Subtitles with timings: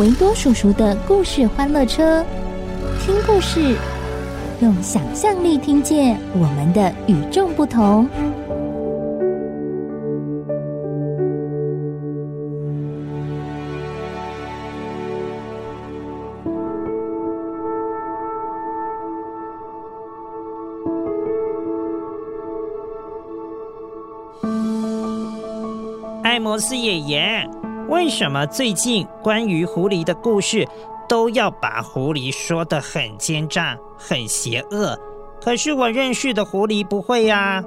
[0.00, 2.24] 维多叔叔的故事欢乐车，
[3.00, 3.76] 听故事，
[4.60, 8.08] 用想象力听见我们的与众不同。
[26.24, 27.48] 爱摩斯爷爷，
[27.88, 30.66] 为什么最近关于狐狸的故事
[31.08, 34.98] 都要把狐狸说得很奸诈、很邪恶？
[35.40, 37.62] 可是我认识的狐狸不会呀。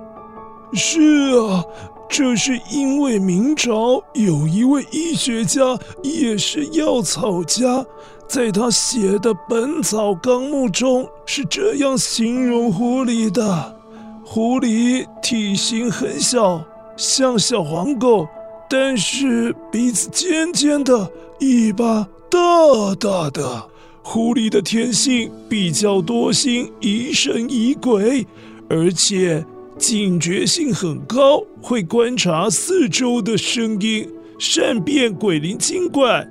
[0.73, 0.99] 是
[1.37, 1.63] 啊，
[2.09, 7.85] 这是因为明朝有一位医学家，也是药草家，
[8.27, 13.79] 在他写的《本草纲目》中是这样形容狐狸的：
[14.25, 16.63] 狐狸体型很小，
[16.95, 18.27] 像小黄狗。
[18.69, 23.69] 但是鼻子尖尖的，尾巴大大的。
[24.03, 28.25] 狐狸的天性比较多心，疑神疑鬼，
[28.69, 29.45] 而且
[29.77, 36.27] 警觉性很高，会观察四周的声音，善辨鬼灵精怪。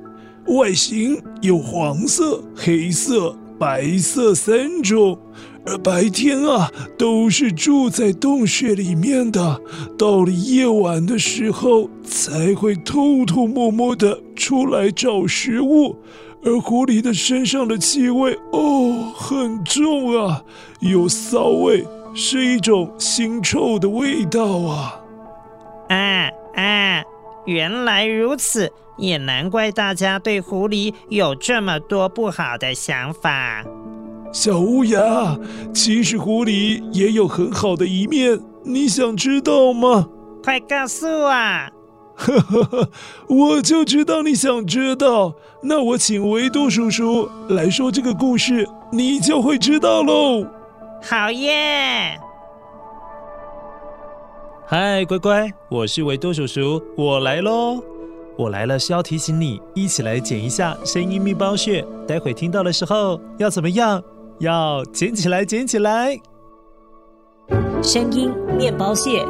[0.47, 5.19] 外形有黄色、黑色、白色三种。
[5.67, 9.61] 而白天啊，都是住在洞穴里面的，
[9.99, 15.97] 到了夜晚的时候，才会偷偷摸摸的出来找食物。
[16.45, 20.45] 而狐狸的身上的气味哦，很重啊，
[20.79, 21.85] 有骚味，
[22.15, 25.01] 是一种腥臭的味道啊。
[25.89, 27.03] 啊啊，
[27.47, 33.65] 原来如此，也难怪大家对狐狸有这么多不好的想法。
[34.37, 35.39] 小乌鸦，
[35.73, 40.07] 其实狐狸也有很好的一面，你想知道吗？
[40.45, 41.31] 快告诉我！
[41.31, 42.89] 呵呵呵，
[43.29, 45.33] 我就知道你想知道。
[45.63, 50.45] 那我请维多叔叔来说这个故事，你就会知道喽。
[51.03, 52.21] 好耶！
[54.67, 57.83] 嗨，乖乖，我是维多叔叔，我来喽。
[58.37, 64.03] 我来了是要提醒你，一起来捡一下声音面包屑，待会听到的时候要怎么样？
[64.39, 66.19] 要捡起来，捡起来！
[67.83, 69.25] 声音面包屑。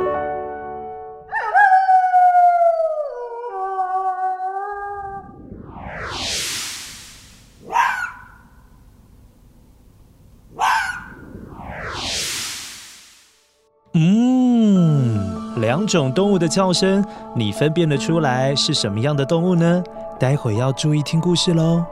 [13.99, 19.83] 嗯，两种动物的叫声，你分辨得出来是什么样的动物呢？
[20.19, 21.85] 待会要注意听故事喽。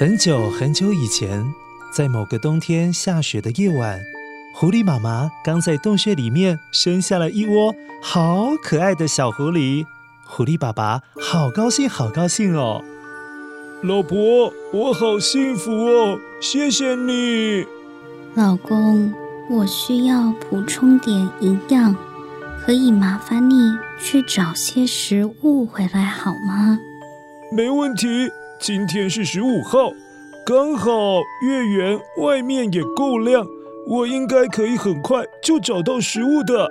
[0.00, 1.44] 很久很久以前，
[1.92, 4.00] 在某个冬天下雪的夜晚，
[4.54, 9.84] 狐狸妈妈刚在洞穴里面生下了一窝好可爱的小狐狸。
[10.24, 12.82] 狐狸爸爸好高兴，好高兴哦！
[13.82, 17.66] 老婆，我好幸福哦，谢谢你。
[18.32, 19.12] 老公，
[19.50, 21.94] 我需要补充点营养，
[22.64, 26.78] 可以麻烦你去找些食物回来好吗？
[27.54, 28.06] 没问题。
[28.62, 29.90] 今天是十五号，
[30.44, 30.92] 刚好
[31.42, 33.46] 月圆，外面也够亮，
[33.88, 36.70] 我应该可以很快就找到食物的。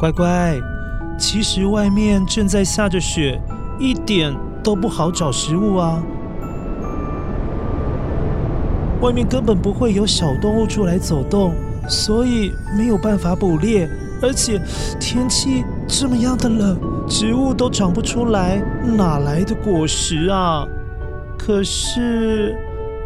[0.00, 0.58] 乖乖，
[1.16, 3.40] 其实外面正在下着雪，
[3.78, 6.02] 一点都不好找食物啊。
[9.00, 11.54] 外面根本不会有小动物出来走动，
[11.88, 13.88] 所以没有办法捕猎，
[14.20, 14.60] 而且
[14.98, 18.62] 天气这么样的冷，植物都长不出来，
[18.96, 20.66] 哪来的果实啊？
[21.38, 22.56] 可是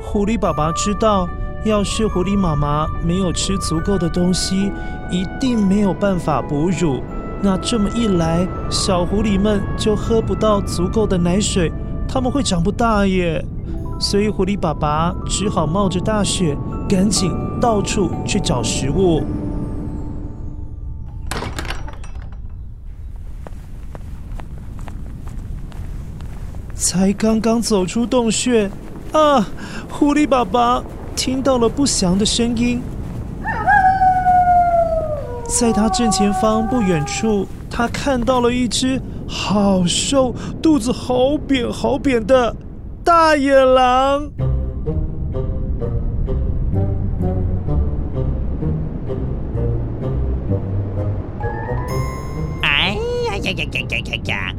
[0.00, 1.28] 狐狸爸爸知道，
[1.64, 4.70] 要是狐狸妈妈没有吃足够的东西，
[5.10, 7.02] 一定没有办法哺乳。
[7.42, 11.72] 那这么一来，小狐狸们就喝不到足够的奶水，
[12.08, 13.44] 它们会长不大耶。
[14.00, 16.56] 所以狐狸爸爸只好冒着大雪，
[16.88, 19.22] 赶紧到处去找食物。
[26.78, 28.70] 才刚刚走出洞穴，
[29.10, 29.44] 啊！
[29.90, 30.80] 狐狸爸爸
[31.16, 32.80] 听到了不祥的声音。
[35.48, 40.32] 在他正前方不远处，他看到了一只好瘦、
[40.62, 42.54] 肚子好扁、好扁的
[43.02, 44.30] 大野狼。
[52.62, 52.96] 哎
[53.26, 54.54] 呀呀呀呀呀呀呀！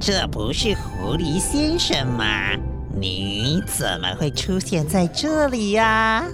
[0.00, 2.26] 这不是狐狸先生吗？
[2.96, 6.24] 你怎么会出现在这里呀？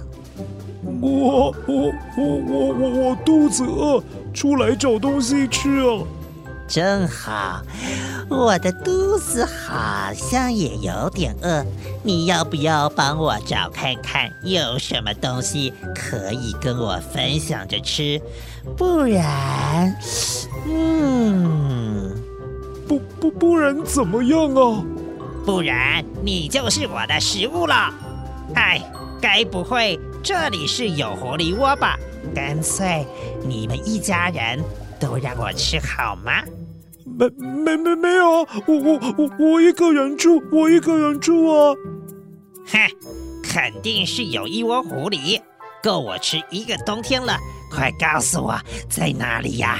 [1.01, 4.03] 我我我我我我肚子饿，
[4.33, 6.03] 出来找东西吃啊！
[6.67, 7.61] 正好，
[8.29, 11.65] 我的肚子好像也有点饿，
[12.03, 18.21] 你要不要帮我找看看有什么东西可以跟我分享着吃？
[18.77, 19.93] 不然，
[20.65, 21.80] 嗯，
[22.91, 24.83] 不不不然怎么样啊？
[25.45, 27.89] 不然你就是我的食物了。
[28.53, 28.81] 哎，
[29.21, 29.97] 该不会……
[30.21, 31.97] 这里是有狐狸窝吧？
[32.35, 33.07] 干脆
[33.45, 34.61] 你们一家人
[34.99, 36.43] 都让我吃好吗？
[37.05, 41.73] 没没没没有，我我我我一个人住，我一个人住啊！
[42.67, 42.77] 哼，
[43.41, 45.39] 肯定是有一窝狐狸，
[45.81, 47.37] 够我吃一个冬天了。
[47.73, 48.59] 快告诉我
[48.89, 49.79] 在哪里呀？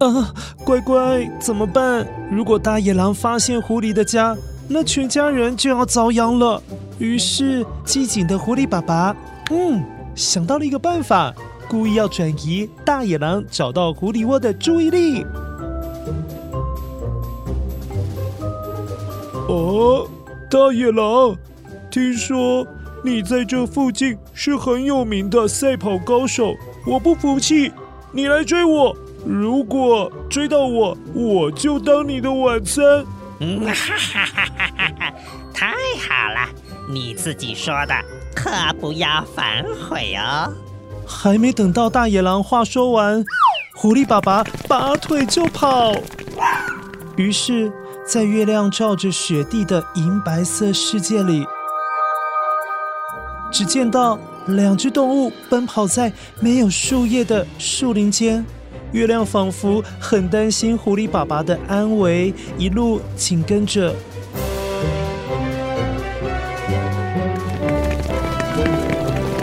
[0.00, 0.32] 啊
[0.64, 2.06] 乖乖，怎么办？
[2.30, 4.34] 如果大野狼发现狐狸的家，
[4.66, 6.62] 那全家人就要遭殃了。
[6.98, 9.14] 于是机警的狐狸爸爸。
[9.50, 11.34] 嗯，想到了一个办法，
[11.68, 15.22] 故意要转移大野狼找到狐狸窝的注意力。
[19.48, 20.08] 哦，
[20.50, 21.36] 大野狼，
[21.90, 22.66] 听说
[23.04, 26.54] 你在这附近是很有名的赛跑高手，
[26.86, 27.70] 我不服气，
[28.12, 33.04] 你来追我，如果追到我，我就当你的晚餐。
[33.40, 34.46] 嗯，哈哈哈
[34.76, 35.14] 哈哈，
[35.54, 36.48] 太好了，
[36.88, 37.94] 你自己说的。
[38.34, 38.50] 可
[38.80, 40.52] 不要反悔哦！
[41.06, 43.24] 还没等到大野狼话说完，
[43.74, 45.92] 狐狸爸爸拔腿就跑。
[47.16, 47.72] 于是，
[48.06, 51.46] 在月亮照着雪地的银白色世界里，
[53.52, 58.44] 只见到两只动物奔跑在没有树叶的树林间。
[58.92, 63.94] 月亮仿佛很担心狐狸爸爸的安危，一路紧跟着。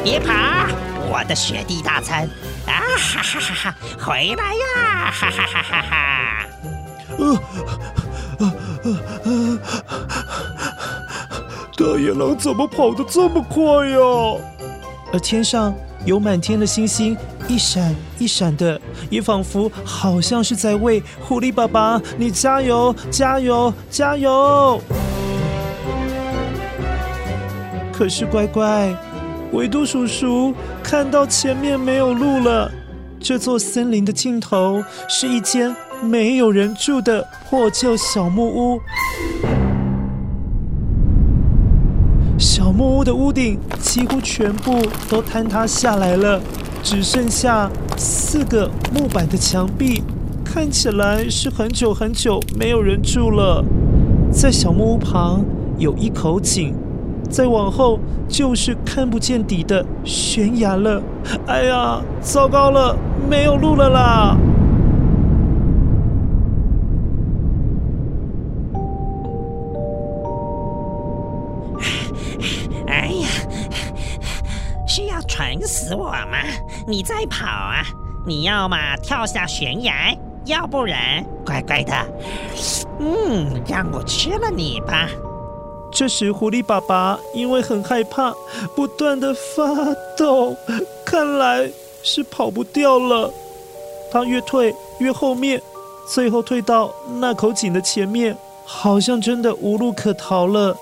[0.03, 0.33] 别跑！
[1.09, 2.23] 我的雪地大餐
[2.65, 2.71] 啊！
[2.97, 3.75] 哈哈哈哈！
[3.99, 5.11] 回来呀！
[5.11, 6.45] 哈哈哈哈哈！
[7.17, 7.39] 呃
[8.39, 8.53] 呃
[8.83, 8.91] 呃
[9.23, 9.59] 呃，
[11.77, 13.97] 大野狼怎么跑得这么快呀？
[15.13, 15.73] 而天上
[16.05, 17.17] 有满天的星星，
[17.47, 24.81] 一闪一闪的，也仿佛好像是在为狐狸爸爸你加油加油加油！
[27.94, 28.94] 可是乖乖。
[29.54, 32.69] 维多叔叔看到前面没有路了，
[33.18, 35.73] 这座森林的尽头是一间
[36.04, 38.81] 没有人住的破旧小木屋。
[42.37, 46.42] 小木屋的屋顶几乎全部都坍塌下来了，
[46.89, 50.01] 只剩下四个木板的墙壁，
[50.45, 53.61] 看起来是很久很久没有人住了。
[54.31, 55.44] 在小木屋旁
[55.77, 56.73] 有一口井。
[57.29, 61.03] 再往后就是看不见底的悬崖了。
[61.45, 62.95] 哎呀，糟糕了，
[63.29, 64.37] 没有路了啦！
[75.87, 76.37] 死我吗？
[76.85, 77.81] 你在跑啊！
[78.25, 80.13] 你要么跳下悬崖，
[80.44, 81.94] 要不然乖乖的，
[82.99, 85.07] 嗯，让我吃了你吧。
[85.89, 88.33] 这时，狐狸爸爸因为很害怕，
[88.75, 89.63] 不断的发
[90.17, 90.53] 抖，
[91.06, 91.71] 看来
[92.03, 93.31] 是跑不掉了。
[94.11, 95.61] 他越退越后面，
[96.13, 100.75] 最后退到那口井的前面，好像真的无路可逃了。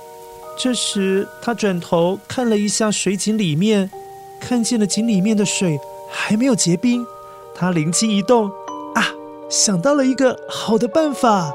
[0.57, 3.91] 这时，他转头看了一下水井里面，
[4.39, 7.05] 看见了井里面的水还没有结冰。
[7.55, 8.47] 他灵机一动，
[8.93, 9.07] 啊，
[9.49, 11.51] 想到了一个好的办法。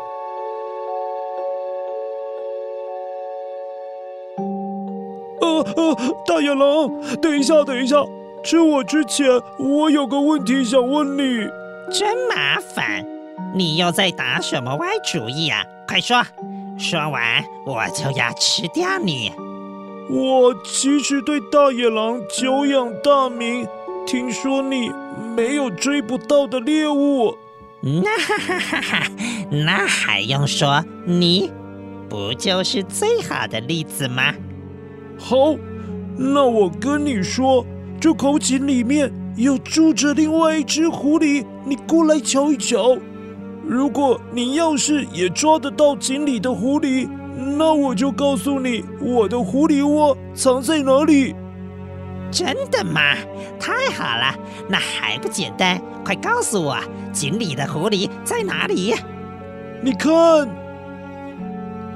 [5.41, 5.97] 呃呃，
[6.27, 6.89] 大野狼，
[7.21, 8.03] 等一下，等一下，
[8.43, 11.47] 吃我之前，我有个问题想问你。
[11.93, 13.05] 真麻烦，
[13.55, 15.65] 你又在打什么歪主意啊？
[15.89, 16.23] 快说，
[16.79, 19.33] 说完我就要吃掉你。
[20.13, 23.65] 我其实对大野狼久仰大名，
[24.05, 24.91] 听说你
[25.37, 27.37] 没有追不到的猎物。
[27.81, 29.07] 那哈哈哈哈，
[29.65, 30.85] 那还用说？
[31.07, 31.51] 你
[32.09, 34.35] 不就是最好的例子吗？
[35.17, 35.55] 好，
[36.19, 37.65] 那我跟你说，
[38.01, 42.99] 这口井里面有住着另外一只狐狸，你过来瞧一瞧。
[43.65, 47.09] 如果你要是也抓得到井里的狐狸，
[47.41, 51.35] 那我就告诉你，我的狐狸窝藏在哪里。
[52.31, 53.01] 真的吗？
[53.59, 54.35] 太好了，
[54.69, 55.81] 那还不简单？
[56.05, 56.77] 快告诉我，
[57.13, 58.95] 井里的狐狸在哪里？
[59.83, 60.49] 你看，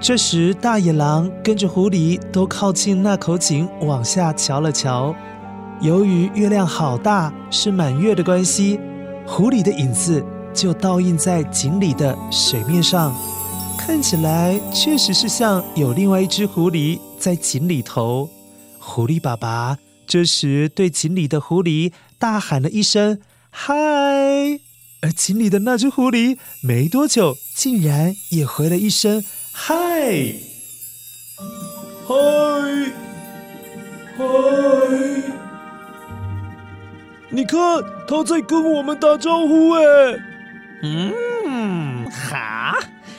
[0.01, 5.15] 这时大野狼跟着狐狸都靠近那口井，往下瞧了瞧。
[5.81, 8.81] 由于月亮好大，是满月的关系，
[9.27, 13.15] 狐狸的影子就倒映在井里的水面上。
[13.87, 18.31] 看起来确实是像有另外一只狐狸在井里头。
[18.79, 19.77] 狐狸爸爸
[20.07, 23.21] 这时对井里的狐狸大喊了一声
[23.53, 23.75] “嗨”，
[25.03, 29.23] 而井里的那只狐狸没多久竟然也回了一声
[29.53, 29.75] “嗨，
[32.07, 32.15] 嗨，
[34.17, 34.25] 嗨”。
[37.29, 37.59] 你看，
[38.09, 39.83] 他在跟我们打招呼哎。
[40.83, 42.64] 嗯，好。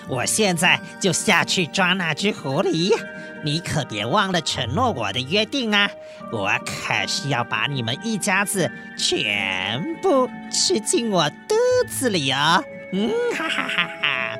[0.08, 2.96] 我现在就下去抓那只狐狸，
[3.44, 5.90] 你可别忘了承诺我的约定啊！
[6.32, 11.56] 我可是要把你们一家子全部吃进我肚
[11.90, 12.64] 子里哦！
[12.94, 14.38] 嗯，哈哈哈哈！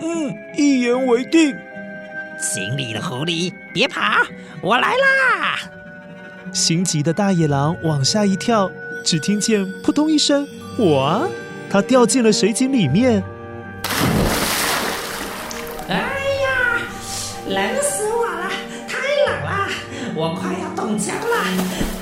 [0.00, 1.56] 嗯，一言为定。
[2.38, 4.00] 井里的狐狸，别跑，
[4.60, 5.58] 我来啦！
[6.52, 8.70] 心急的大野狼往下一跳，
[9.02, 10.46] 只听见扑通一声，
[10.78, 11.26] 哇！
[11.70, 13.22] 它掉进了水井里面。
[15.88, 16.82] 哎呀
[17.48, 18.50] 冷死我了，
[18.88, 19.68] 太冷了，
[20.16, 21.24] 我快要冻僵了，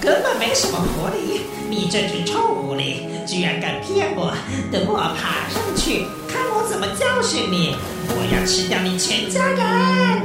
[0.00, 4.33] 根本没什么狐狸，你这只臭狐狸，居然敢骗我！
[4.73, 7.76] 等我爬上去，看我怎么教训你！
[8.09, 10.23] 我要吃掉你全家人！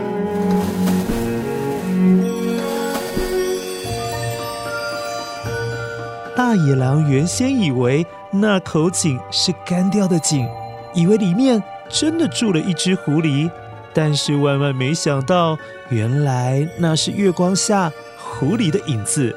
[6.33, 10.47] 大野狼原先以为那口井是干掉的井，
[10.93, 13.49] 以为里面真的住了一只狐狸。
[13.91, 15.57] 但是万万没想到，
[15.89, 19.35] 原来那是月光下狐狸的影子，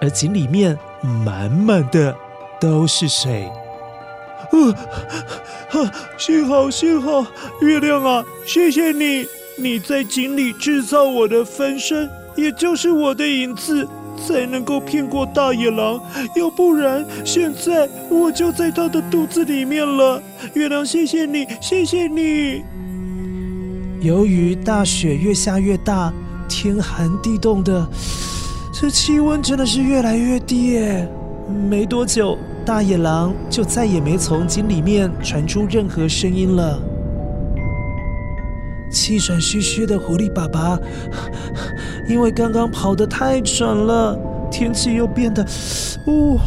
[0.00, 2.14] 而井里面满满的
[2.60, 3.50] 都是水。
[4.52, 4.72] 呃，
[5.70, 7.26] 哈，幸好幸好，
[7.62, 13.88] 月亮啊，谢谢你，你在井里制造我的分身，也就是我的影子，
[14.26, 16.00] 才能够骗过大野狼，
[16.34, 20.22] 要不然现在我就在他的肚子里面了。
[20.54, 22.62] 月亮，谢谢你，谢谢你。
[24.00, 26.12] 由于大雪越下越大，
[26.48, 27.86] 天寒地冻的，
[28.72, 31.08] 这气温真的是越来越低耶。
[31.68, 36.80] 没多久，大野狼就再也没从井里面传出任何声音了。
[38.94, 40.78] 气喘吁吁的狐狸爸爸，
[42.08, 44.16] 因为刚刚跑得太喘了，
[44.50, 45.44] 天气又变得，
[46.06, 46.40] 呜、哦，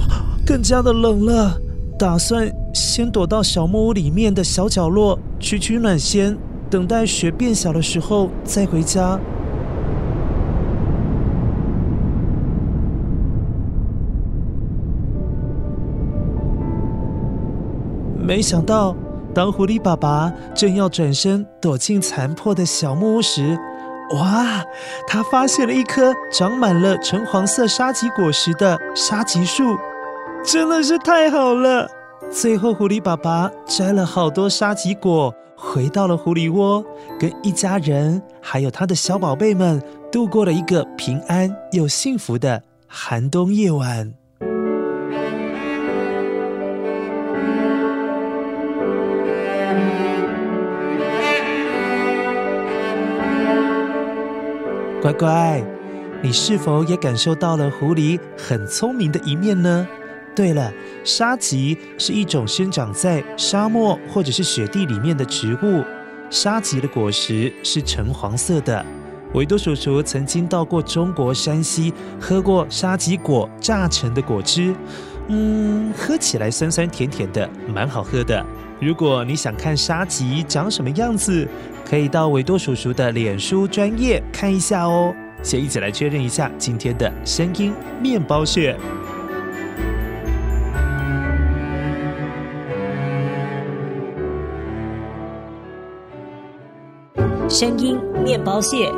[0.45, 1.59] 更加的冷了，
[1.99, 6.35] 打算先躲到小木屋里面的小角落取取暖先。
[6.69, 9.17] 等待雪变小的时候再回家。
[18.19, 18.93] 没想到，
[19.37, 23.55] 当狐狸爸爸正要转身躲进残破的小木屋时，
[24.15, 24.65] 哇！
[25.05, 29.77] 他发现了一棵长满了橙黄色沙棘果实的沙棘树，
[30.43, 31.87] 真的是太好了。
[32.31, 35.31] 最后，狐狸爸爸摘了好多沙棘果。
[35.55, 36.83] 回到了狐狸窝，
[37.19, 39.79] 跟一家人还有他的小宝贝们
[40.11, 44.16] 度过了一个平安又幸福的寒冬夜晚。
[55.07, 55.63] 乖乖，
[56.21, 59.87] 你是否也感受到了狐狸很聪明的一面呢？
[60.35, 60.69] 对了，
[61.05, 65.81] 沙棘是一种生长在沙漠或者是雪地里面的植物。
[66.29, 68.85] 沙棘的果实是橙黄色的。
[69.33, 74.75] 维多叔叔曾经到过中国山西，喝过沙棘果榨成的果汁。
[75.29, 78.45] 嗯，喝起来酸酸甜甜的，蛮好喝的。
[78.79, 81.47] 如果你想看沙棘长什么样子，
[81.83, 85.13] 可以到维多叔叔的脸书专业看一下哦。
[85.41, 88.77] 先一起来确认一下今天的声音面包屑。
[97.49, 98.91] 声音面包屑。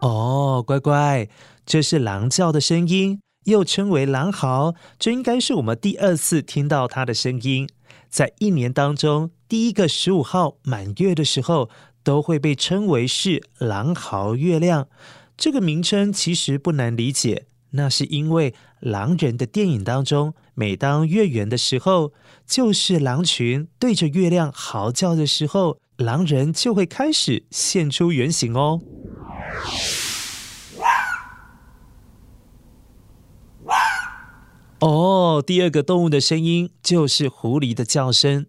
[0.00, 1.28] 哦，乖乖，
[1.64, 3.20] 这是狼叫的声音。
[3.46, 7.68] 又称为狼嚎，这应该是我们第二次听到它的声音。
[8.08, 11.68] 在一年当中，第一个十五号满月的时候，
[12.02, 14.88] 都会被称为是狼嚎月亮。
[15.36, 22.12] 这个名称其实不难理解，那是因为狼人的电影当中，每当月圆的时候，
[22.46, 28.80] 就是狼群对着月亮嚎叫的时候，狼人就会开始现出原形哦。
[34.80, 38.44] 哦，第二个动物的声音就是狐狸的叫声。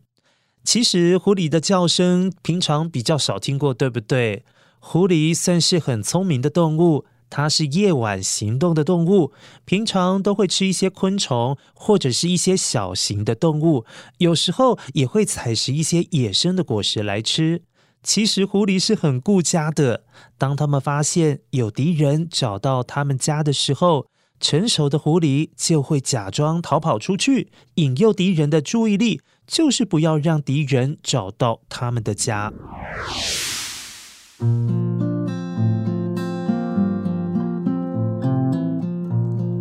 [0.61, 4.43] 其实狐狸的叫声平常比较少听过，对不对？
[4.79, 9.31] 狐狸算是很聪明的动物，它是夜晚行动的动物，
[9.63, 13.85] 平常都会吃一些昆虫或者是一些小型的动物，
[14.17, 17.61] 有时候也会采食一些野生的果实来吃。
[18.03, 20.03] 其实狐狸是很顾家的，
[20.37, 24.07] 当他们发现有敌人找到他们家的时候，
[24.39, 32.53] 成熟的狐狸就会假装逃跑出去，引诱敌人的注意力，就是不要让敌人找到他们的家。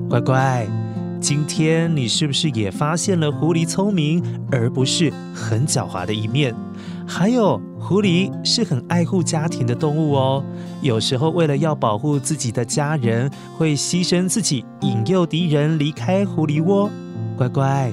[0.09, 0.67] 乖乖，
[1.21, 6.55] 今天你是不是也发现了狐狸聪明而不是很狡猾的一面？
[7.07, 10.45] 还有，狐狸是很爱护家庭的动物哦。
[10.83, 16.91] 有时候为了要保护自己的家人，会牺牲自己，引诱敌人离开狐狸窝。
[17.39, 17.93] 乖乖，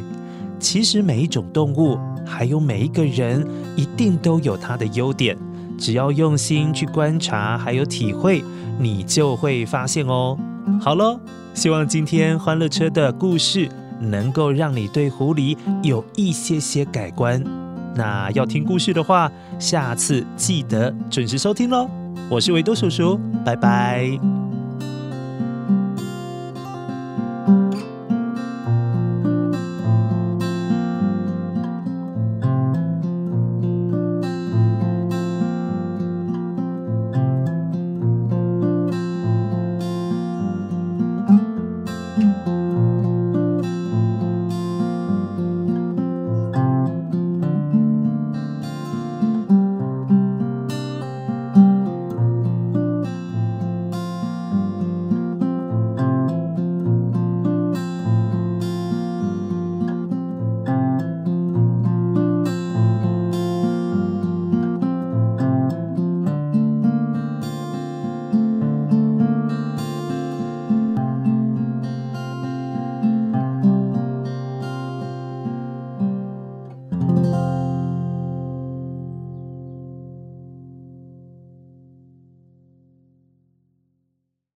[0.59, 5.37] 其实每一种动物，还有每一个人，一定都有它的优点。
[5.77, 8.43] 只要用心去观察，还有体会，
[8.79, 10.37] 你就会发现哦。
[10.81, 11.19] 好喽，
[11.53, 17.62] 希望今天欢乐车的故事能够让你对狐狸有一些些改观。
[17.95, 21.89] 那要听故事的话，下次记得准时收听喽。
[22.29, 24.42] 我是维多叔叔，拜拜。